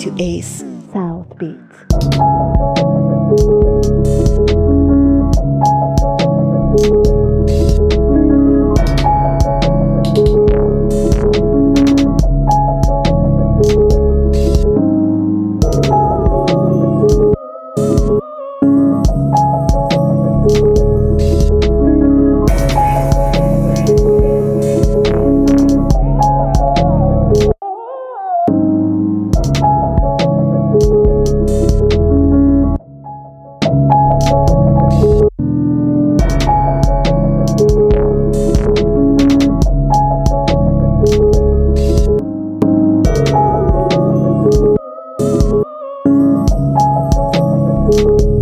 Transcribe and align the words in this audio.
to 0.00 0.14
Ace 0.18 0.64
South 0.92 1.36
Beat. 1.36 1.58
Thank 20.52 20.89
you 47.92 48.39